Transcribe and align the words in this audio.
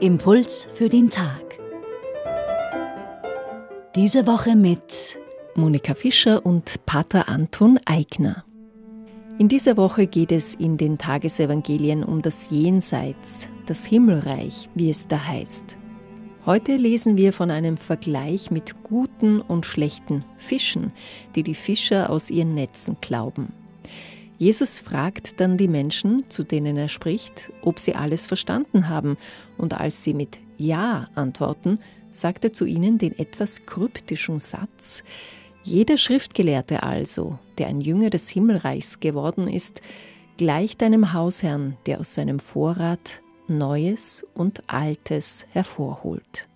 Impuls 0.00 0.66
für 0.72 0.88
den 0.88 1.10
Tag. 1.10 1.58
Diese 3.94 4.26
Woche 4.26 4.56
mit 4.56 5.18
Monika 5.54 5.94
Fischer 5.94 6.46
und 6.46 6.86
Pater 6.86 7.28
Anton 7.28 7.78
Eigner. 7.84 8.46
In 9.38 9.48
dieser 9.48 9.76
Woche 9.76 10.06
geht 10.06 10.32
es 10.32 10.54
in 10.54 10.78
den 10.78 10.96
Tagesevangelien 10.96 12.02
um 12.02 12.22
das 12.22 12.48
Jenseits, 12.48 13.50
das 13.66 13.84
Himmelreich, 13.84 14.70
wie 14.74 14.88
es 14.88 15.06
da 15.06 15.22
heißt. 15.22 15.76
Heute 16.46 16.76
lesen 16.76 17.18
wir 17.18 17.34
von 17.34 17.50
einem 17.50 17.76
Vergleich 17.76 18.50
mit 18.50 18.82
guten 18.82 19.42
und 19.42 19.66
schlechten 19.66 20.24
Fischen, 20.38 20.90
die 21.34 21.42
die 21.42 21.54
Fischer 21.54 22.08
aus 22.08 22.30
ihren 22.30 22.54
Netzen 22.54 22.96
glauben. 23.02 23.52
Jesus 24.38 24.78
fragt 24.78 25.38
dann 25.38 25.58
die 25.58 25.68
Menschen, 25.68 26.30
zu 26.30 26.42
denen 26.42 26.78
er 26.78 26.88
spricht, 26.88 27.52
ob 27.60 27.78
sie 27.78 27.94
alles 27.94 28.24
verstanden 28.24 28.88
haben, 28.88 29.18
und 29.58 29.78
als 29.78 30.02
sie 30.02 30.14
mit 30.14 30.38
Ja 30.56 31.10
antworten, 31.14 31.78
sagt 32.08 32.42
er 32.44 32.54
zu 32.54 32.64
ihnen 32.64 32.96
den 32.96 33.18
etwas 33.18 33.66
kryptischen 33.66 34.38
Satz, 34.38 35.04
jeder 35.62 35.98
Schriftgelehrte 35.98 36.82
also, 36.82 37.38
der 37.58 37.66
ein 37.66 37.82
Jünger 37.82 38.08
des 38.08 38.30
Himmelreichs 38.30 38.98
geworden 39.00 39.46
ist, 39.46 39.82
gleicht 40.38 40.82
einem 40.82 41.12
Hausherrn, 41.12 41.76
der 41.84 42.00
aus 42.00 42.14
seinem 42.14 42.38
Vorrat 42.38 43.20
Neues 43.50 44.24
und 44.34 44.62
Altes 44.68 45.46
hervorholt. 45.50 46.48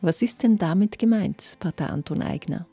Was 0.00 0.20
ist 0.20 0.42
denn 0.42 0.58
damit 0.58 0.98
gemeint, 0.98 1.56
Pater 1.60 1.90
Anton 1.90 2.22
Eigner? 2.22 2.66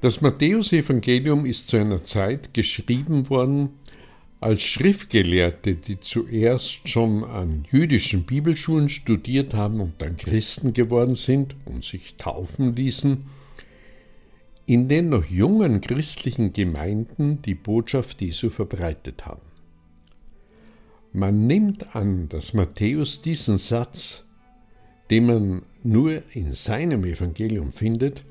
Das 0.00 0.20
Matthäusevangelium 0.20 1.46
ist 1.46 1.68
zu 1.68 1.76
einer 1.76 2.04
Zeit 2.04 2.52
geschrieben 2.52 3.30
worden, 3.30 3.70
als 4.40 4.62
Schriftgelehrte, 4.62 5.76
die 5.76 6.00
zuerst 6.00 6.88
schon 6.88 7.24
an 7.24 7.66
jüdischen 7.70 8.24
Bibelschulen 8.24 8.88
studiert 8.88 9.52
haben 9.52 9.80
und 9.80 9.94
dann 9.98 10.16
Christen 10.16 10.72
geworden 10.72 11.14
sind 11.14 11.54
und 11.66 11.84
sich 11.84 12.16
taufen 12.16 12.74
ließen, 12.74 13.26
in 14.64 14.88
den 14.88 15.10
noch 15.10 15.26
jungen 15.26 15.80
christlichen 15.80 16.52
Gemeinden 16.52 17.42
die 17.42 17.54
Botschaft 17.54 18.22
Jesu 18.22 18.50
verbreitet 18.50 19.26
haben. 19.26 19.49
Man 21.12 21.46
nimmt 21.46 21.96
an, 21.96 22.28
dass 22.28 22.54
Matthäus 22.54 23.20
diesen 23.20 23.58
Satz, 23.58 24.22
den 25.10 25.26
man 25.26 25.62
nur 25.82 26.22
in 26.34 26.54
seinem 26.54 27.04
Evangelium 27.04 27.72
findet, 27.72 28.24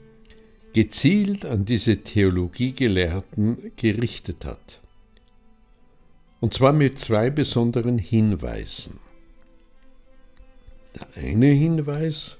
gezielt 0.73 1.45
an 1.45 1.65
diese 1.65 1.97
Theologiegelehrten 1.97 3.73
gerichtet 3.75 4.45
hat. 4.45 4.79
Und 6.39 6.53
zwar 6.53 6.71
mit 6.71 6.99
zwei 6.99 7.29
besonderen 7.29 7.97
Hinweisen. 7.97 8.99
Der 10.95 11.07
eine 11.21 11.47
Hinweis, 11.47 12.37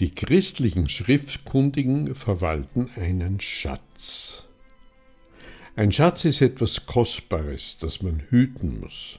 die 0.00 0.10
christlichen 0.10 0.88
Schriftkundigen 0.88 2.16
verwalten 2.16 2.90
einen 2.96 3.40
Schatz. 3.40 4.43
Ein 5.76 5.90
Schatz 5.90 6.24
ist 6.24 6.40
etwas 6.40 6.86
Kostbares, 6.86 7.78
das 7.80 8.00
man 8.00 8.20
hüten 8.30 8.78
muss. 8.78 9.18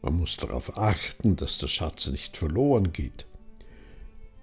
Man 0.00 0.18
muss 0.18 0.38
darauf 0.38 0.78
achten, 0.78 1.36
dass 1.36 1.58
der 1.58 1.68
Schatz 1.68 2.06
nicht 2.06 2.38
verloren 2.38 2.92
geht. 2.94 3.26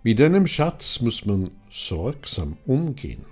Mit 0.04 0.22
einem 0.22 0.46
Schatz 0.46 1.02
muss 1.02 1.26
man 1.26 1.50
sorgsam 1.72 2.58
umgehen. 2.68 3.26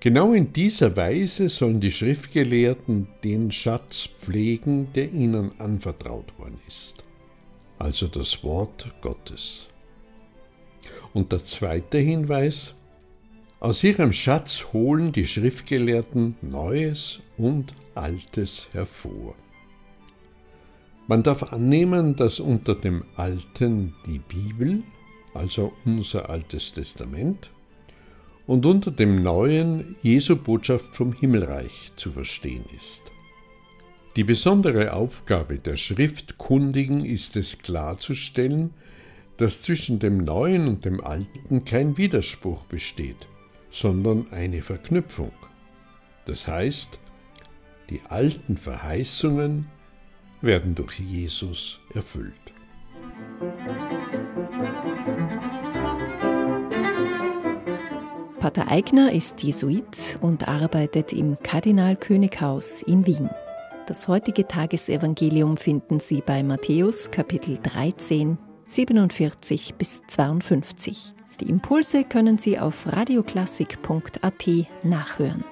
Genau 0.00 0.32
in 0.32 0.50
dieser 0.54 0.96
Weise 0.96 1.50
sollen 1.50 1.80
die 1.80 1.92
Schriftgelehrten 1.92 3.08
den 3.22 3.52
Schatz 3.52 4.08
pflegen, 4.20 4.90
der 4.94 5.12
ihnen 5.12 5.60
anvertraut 5.60 6.38
worden 6.38 6.58
ist, 6.66 7.02
also 7.78 8.06
das 8.06 8.42
Wort 8.42 8.90
Gottes. 9.02 9.66
Und 11.12 11.32
der 11.32 11.44
zweite 11.44 11.98
Hinweis, 11.98 12.74
aus 13.60 13.82
ihrem 13.82 14.12
Schatz 14.12 14.72
holen 14.72 15.12
die 15.12 15.26
Schriftgelehrten 15.26 16.36
Neues 16.42 17.20
und 17.36 17.74
Altes 17.94 18.68
hervor. 18.72 19.34
Man 21.08 21.22
darf 21.22 21.52
annehmen, 21.52 22.14
dass 22.14 22.38
unter 22.38 22.74
dem 22.74 23.04
Alten 23.16 23.94
die 24.06 24.20
Bibel, 24.20 24.82
also 25.34 25.72
unser 25.84 26.30
Altes 26.30 26.72
Testament, 26.72 27.50
und 28.46 28.64
unter 28.64 28.90
dem 28.90 29.22
Neuen 29.22 29.96
Jesu 30.02 30.36
Botschaft 30.36 30.94
vom 30.94 31.12
Himmelreich 31.12 31.92
zu 31.96 32.12
verstehen 32.12 32.64
ist. 32.76 33.10
Die 34.16 34.24
besondere 34.24 34.92
Aufgabe 34.92 35.58
der 35.58 35.76
Schriftkundigen 35.76 37.04
ist 37.04 37.36
es 37.36 37.58
klarzustellen, 37.58 38.70
dass 39.36 39.62
zwischen 39.62 39.98
dem 39.98 40.18
Neuen 40.18 40.68
und 40.68 40.84
dem 40.84 41.02
Alten 41.02 41.64
kein 41.64 41.96
Widerspruch 41.96 42.64
besteht, 42.64 43.28
sondern 43.70 44.26
eine 44.32 44.62
Verknüpfung. 44.62 45.32
Das 46.24 46.46
heißt, 46.46 46.98
die 47.90 48.02
alten 48.08 48.56
Verheißungen 48.56 49.66
werden 50.40 50.74
durch 50.74 50.98
Jesus 50.98 51.80
erfüllt. 51.94 52.34
Pater 58.38 58.68
Eigner 58.68 59.12
ist 59.12 59.42
Jesuit 59.42 60.18
und 60.20 60.48
arbeitet 60.48 61.12
im 61.12 61.36
Kardinalkönighaus 61.42 62.82
in 62.82 63.06
Wien. 63.06 63.28
Das 63.86 64.06
heutige 64.06 64.46
Tagesevangelium 64.46 65.56
finden 65.56 65.98
Sie 65.98 66.22
bei 66.24 66.42
Matthäus 66.42 67.10
Kapitel 67.10 67.58
13, 67.62 68.38
47 68.64 69.74
bis 69.74 70.02
52. 70.06 71.14
Die 71.40 71.48
Impulse 71.48 72.04
können 72.04 72.38
Sie 72.38 72.58
auf 72.58 72.86
radioklassik.at 72.86 74.48
nachhören. 74.82 75.44